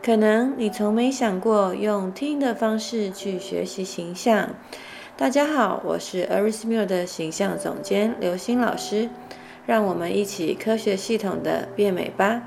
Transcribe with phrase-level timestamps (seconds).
[0.00, 4.50] 可能你从没想过用听的方式去学习形象。
[5.16, 9.10] 大家好，我是 Arismil 的形象总监刘星老师，
[9.66, 12.42] 让我们一起科学系统的变美吧。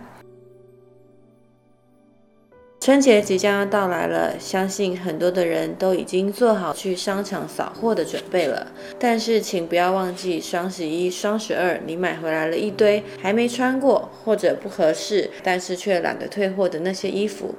[2.84, 8.66] 春节即将要到来了，相信很多的人都已经做好去商场扫货的准备了。
[8.98, 17.54] 但是，请不要忘记双十一、双十二，你买回来了一堆还没穿过或者不合适，但是却懒得退货的那些衣服。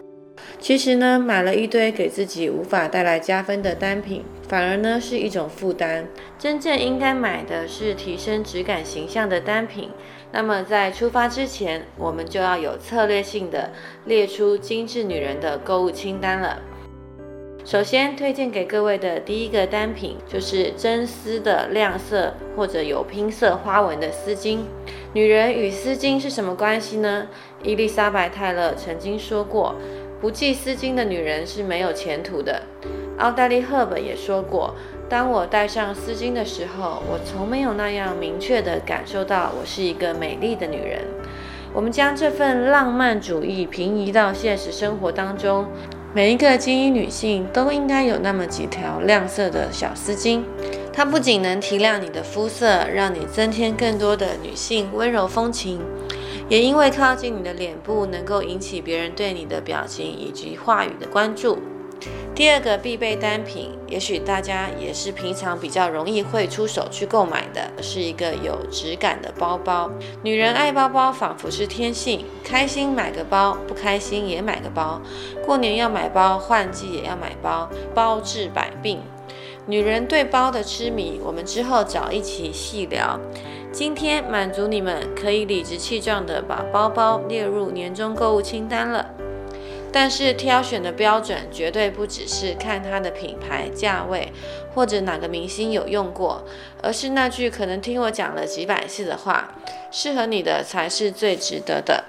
[0.59, 6.06] 其实呢，买了一堆给自己无法带来加分的单品，反而呢是一种负担。
[6.39, 9.91] 真正应该买的是提升质感形象的单品。
[10.30, 13.70] 那么在出发之前，我们就要有策略性的
[14.06, 16.61] 列出精致女人的购物清单了。
[17.64, 24.61] 首先推荐给各位的第一个单品就是真丝的亮色或者有拼色花纹的丝巾。
[25.12, 27.28] 女人与丝巾是什么关系呢？
[27.62, 29.77] 伊丽莎白泰勒曾经说过。
[30.23, 32.62] 不系丝巾的女人是没有前途的。
[33.19, 34.77] 奥黛丽·赫本也说过
[35.11, 41.01] ：“当我戴上丝巾的时候，我从没有那样明确地感受到我是一个美丽的女人。”
[41.75, 45.67] 我们将这份浪漫主义平移到现实生活当中，
[46.14, 50.45] 每一个精英女性都应该有那么几条亮色的小丝巾。
[50.92, 55.81] 它不仅能提亮你的肤色，让你增添更多的女性温柔风情。
[56.48, 61.59] 也因为靠近你的脸部，能够引起别人对你的表情以及话语的关注。
[62.35, 69.91] 第二个必备单品，也许大家也是平常比较容易会出手去购买的，是一个有质感的包包。
[70.23, 75.01] 女人爱包包，仿佛是天性，开心买个包，不开心也买个包。
[75.45, 79.01] 过年要买包，换季也要买包，包治百病。
[79.67, 83.20] 女人对包的痴迷，我们之后找一期细聊。
[83.73, 89.14] 今天满足你们可以理直气壮地把包包列入年终购物清单了，
[89.91, 94.31] 但是挑选的标准绝对不只是看它的品牌、价位
[94.75, 96.45] 或者哪个明星有用过，
[96.83, 99.55] 而是那句可能听我讲了几百次的话：
[99.91, 102.05] 适合你的才是最值得的。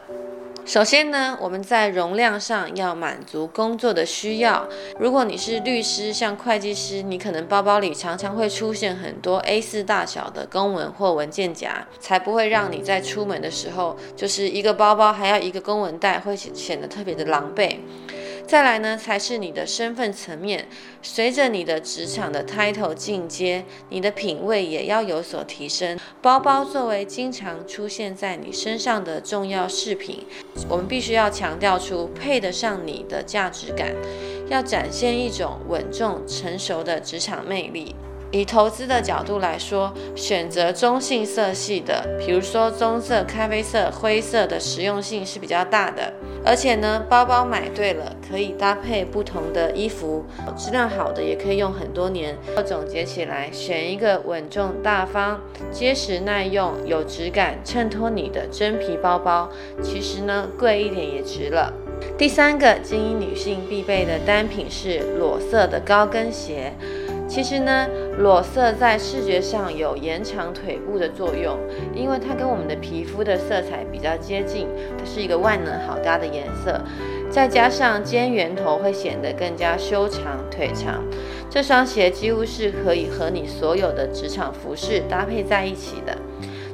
[0.66, 4.66] 首先呢，我们在容量上要满足工作的需要。
[4.98, 17.76] 如果你是律师，像会计师，你可能包包里常常会出现很多 A4 大小的公文或文件夹，才不会让你在出门的时候，就是一个包包还要一个公文袋，会显得特别的狼狈。
[18.54, 20.68] 再来呢，才是你的身份层面。
[21.02, 26.00] 随着你的职场的 title 进阶，你的品味也要有所提升。
[26.22, 30.24] 包包作为经常出现在你身上的重要饰品，
[30.70, 33.92] 我们必须要强调出配得上你的价值感，
[34.48, 37.96] 要展现一种稳重成熟的职场魅力。
[38.34, 46.12] 以投资的角度来说，选择中性色系的，比如说棕色、咖啡色、灰色的实用性是比较大的。
[46.44, 50.26] 而且呢，包包买对了，可以搭配不同的衣服，
[50.58, 52.36] 质量好的也可以用很多年。
[52.66, 55.40] 总结起来，选一个稳重大方、
[55.72, 59.48] 结实耐用、有质感、衬托你的真皮包包，
[59.84, 61.72] 其实呢，贵一点也值了。
[62.18, 66.74] 第三个精英女性必备的单品是裸色的高跟鞋。
[67.34, 67.88] 其实呢，
[68.20, 71.58] 裸色在视觉上有延长腿部的作用，
[71.96, 74.68] 因为它跟我们的皮肤的色彩比较接近，
[75.00, 76.80] 它是一个万能好搭的颜色。
[77.32, 81.04] 再加上尖圆头会显得更加修长腿长，
[81.50, 86.16] 这双鞋几乎是可以和你所有的职场服饰搭配在一起的。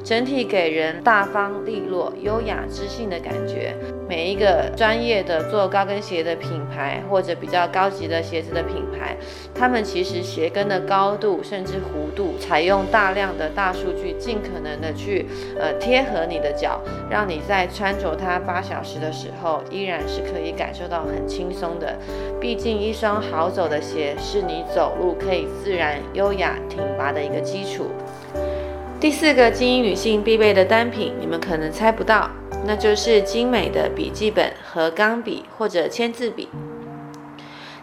[0.10, 3.76] 整体给人大方、利落、优雅、知性的感觉。
[4.08, 9.16] 每一个专业的做高跟鞋的品牌，或者比较高级的鞋子的品牌，
[9.54, 15.28] 他们其实鞋跟的高度甚至弧度，采用大量的大数据，尽可能的去
[15.60, 21.96] 呃贴合你的脚，让你在穿着它八小时的时候，依然是可以感受到很轻松的。
[22.42, 27.92] 毕竟一双好走的鞋，是你走路可以自然、优雅、挺拔的一个基础。
[29.00, 32.30] 第四个精英女性必备的单品，你们可能猜不到，
[32.66, 36.50] 那就是精美的笔记本和钢笔或者签字笔。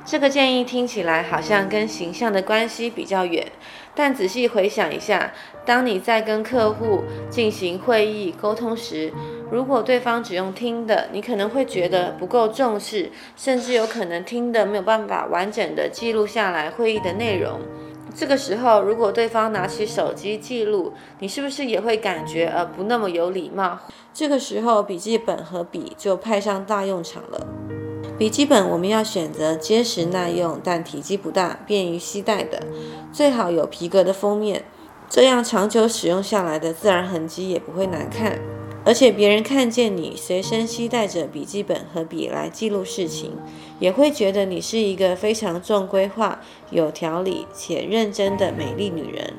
[0.05, 3.51] 这个建议听起来好像跟形象的关系比较远，
[3.95, 5.33] 但仔细回想一下，
[5.65, 9.11] 当你在跟客户进行会议沟通时，
[9.51, 17.63] 如果对方只用听的，你可能会觉得不够重视，甚至有可能听的没有办法完整的记录下来会议的内容。
[18.19, 23.79] 这个时候，如果对方拿起手机记录，你是不是也会感觉呃不那么有礼貌？
[24.15, 27.47] 这个时候，笔记本和笔就派上大用场了。
[28.19, 32.63] 笔记本我们要选择结实耐用但体积不大、便于携带的，
[33.13, 34.65] 最好有皮革的封面，
[35.11, 38.39] 这样长久使用下来的自然痕迹也不会难看。
[38.87, 43.33] 而且别人看见你随身携带着笔记本和笔来记录事情，
[43.81, 46.41] 也会觉得你是一个非常重规划、
[46.71, 49.35] 有条理且认真的美丽女人。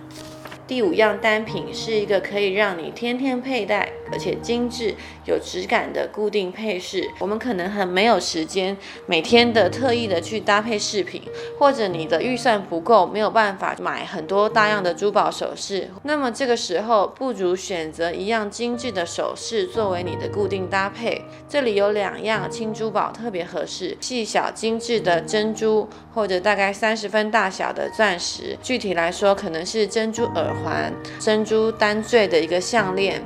[0.68, 4.94] 第五样单品是一个可以让你天天佩戴，而且精致、
[5.26, 7.10] 有质感的固定配饰。
[7.20, 8.76] 我们可能很没有时间，
[9.06, 11.22] 每天的特意的去搭配饰品，
[11.58, 15.90] 或者你的预算不够，没有办法买很多大样的珠宝首饰。
[16.04, 21.24] 那么这个时候，不如选择一样精致的首饰作为你的固定搭配。
[21.48, 28.58] 这里有两样轻珠宝特别合适：细小精致的珍珠，或者大概三十分大小的钻石。
[28.62, 30.57] 具体来说，可能是珍珠耳。
[30.64, 33.22] 环珍珠单坠的一个项链，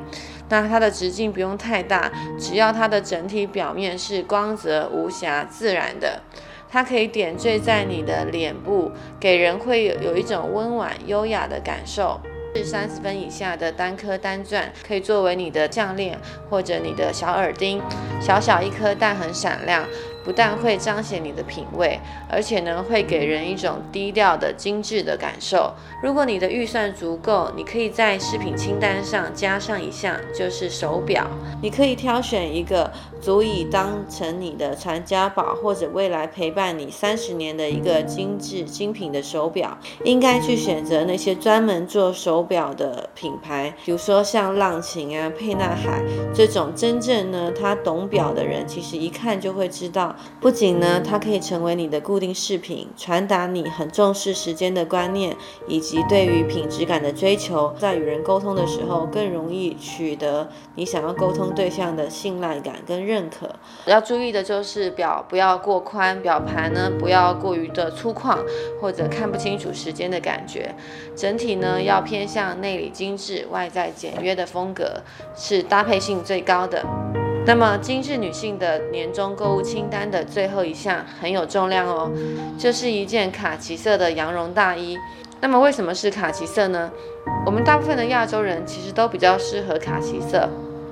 [0.50, 6.22] 那它的直径不用太大，只要它的整体表面是光泽无瑕、自然的，
[6.70, 12.20] 它可以点缀在你的脸部，给人会有有一种温婉优雅的感受。
[12.54, 16.20] 是三十分以下的单颗单钻，可以作为你的项链
[16.50, 17.82] 或者你的小耳钉，
[18.20, 19.86] 小小一颗但很闪亮。
[20.24, 25.74] 不但会彰显你的品味，而且呢会给人一种低调的精致的感受。
[26.04, 31.26] 如果你的预算足够，你可以在饰品清单上加上一项，就是手表。
[31.62, 39.78] 你可以挑选一个足以当成你的传家宝，或者未来陪伴你三十年的一个精致精品的手表。
[40.04, 46.04] 应该去选择那些专门做手表的品牌，比如说像浪琴啊、沛纳海
[46.34, 50.11] 这种，真正呢他懂表的人，其实一看就会知道。
[50.40, 55.36] 不仅呢，它可以成为你的固定饰品，传达你很重视时间的观念，
[55.68, 63.50] 以及对于品质感的追求，在与人沟通的时候更容易取得你想要沟通对象的信赖感跟认可。
[63.86, 68.38] 要注意的就是表不要过宽，表盘呢不要过于的粗犷，
[68.82, 70.76] 或者看不清楚时间的感觉。
[71.16, 75.02] 整体呢要偏向内里精致、外在简约的风格，
[75.36, 76.84] 是搭配性最高的。
[77.46, 82.12] 那么，精致女性的年终购物清单的最后一项很有重量哦，
[82.58, 84.98] 就是一件卡其色的羊绒大衣。
[85.42, 86.92] 那么，为什么是卡其色呢？
[87.46, 90.48] 我们大部分的亚洲人其实都比较适合卡其色。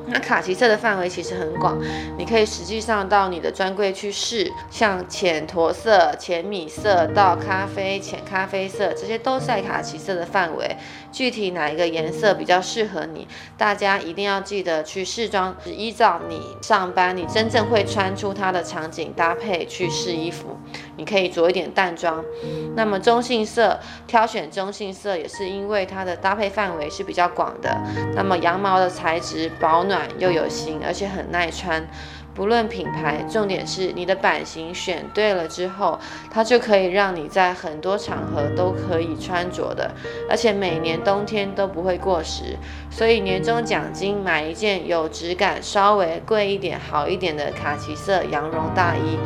[0.10, 1.78] 那卡其色的范围其实很广，
[2.18, 10.76] 你可以实际上到你的专柜去试，像浅驼色、浅米色到咖啡、浅咖啡色，这些都在卡其色的范围。
[11.12, 13.28] 具体哪一个颜色比较适合你，
[13.58, 20.58] 大家一定要记得去试装，依照你上班你真正会穿出它的场景搭配去试衣服。
[21.00, 22.22] 你可以着一点淡妆，
[22.76, 27.74] 那么中性色挑选中性色也是因为它的搭配范围是比较广的。
[28.14, 31.88] 那么羊毛的材质保暖又有型，而且很耐穿。
[32.40, 36.00] 不论品牌，重点是你的版型选对了之后，
[36.32, 39.92] 它就可以让你在很多场合都可以穿着的，
[40.30, 42.56] 而且每年冬天都不会过时。
[42.90, 49.20] 所以年终奖金买一件有质感、稍微贵一点、好一点的卡其色羊绒大衣。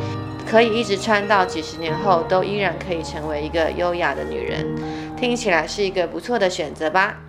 [0.44, 4.74] 可以一直穿到几十年后，都依然可以成为一个优雅的女人，
[5.16, 7.20] 听起来是一个不错的选择吧？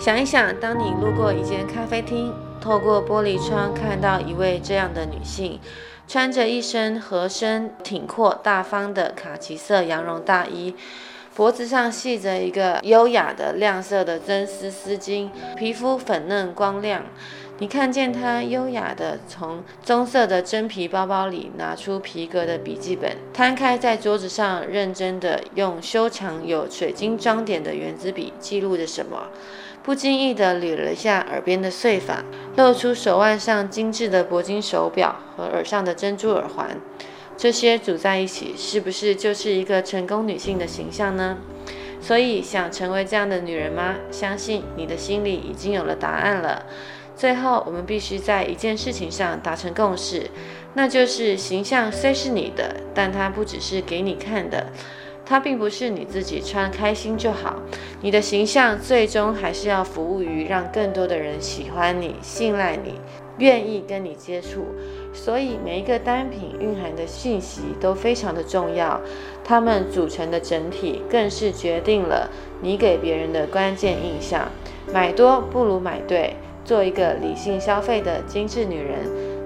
[0.00, 5.58] 想一想，当你路过一间咖啡厅，透过玻璃窗看到一位这样的女性，
[6.06, 10.74] 穿着一身合身、挺阔、大方的卡其色羊绒大衣，
[11.34, 17.04] 脖子上系着一个优雅的亮色的真丝丝巾，皮肤粉嫩光亮。
[17.60, 29.24] 你看见他优雅地从棕色的真皮包包里拿出皮革的笔记本，摊开在桌子上，认真地用修长有水晶装点的圆珠笔记录着什么。
[29.82, 32.22] 不经意地捋了一下耳边的碎发，
[32.56, 36.78] 露出手腕上精致的铂金手表和耳上的珍珠耳环。
[37.36, 41.38] 这些组在一起，是不是就是一个成功女性的形象呢？
[42.00, 43.96] 所以，想成为这样的女人吗？
[44.12, 46.66] 相信你的心里已经有了答案了。
[47.18, 50.30] 最后，我们必须在一件事情上达成共识，
[50.74, 54.68] 那就是形象虽是你的，但它不只是给你看的，
[55.26, 57.56] 它并不是你自己穿开心就好。
[58.02, 62.94] 你的形象最终还是要服务于让更多的人喜欢你、信赖你、
[63.38, 64.66] 愿意跟你接触。
[65.12, 69.00] 所以，每一个单品蕴含的信息都非常的重要，
[69.42, 72.30] 它们组成的整体更是决定了
[72.62, 74.48] 你给别人的关键印象。
[74.92, 76.36] 买多不如买对。
[76.68, 78.98] 做一个理性消费的精致女人，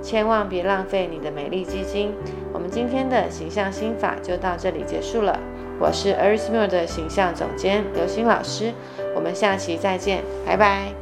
[0.02, 2.12] 千万别浪费你的美丽基金。
[2.52, 5.38] 我们今天的形象心法就到这里结束了。
[5.78, 8.72] 我是 Erismore 的形象总监刘星老师，
[9.14, 11.01] 我们下期再见，拜拜。